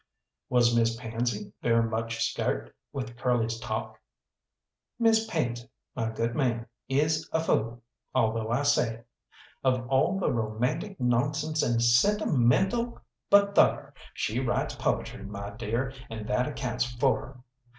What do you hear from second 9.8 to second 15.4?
all the romantic nonsense and sentimental but thar, she writes poetry,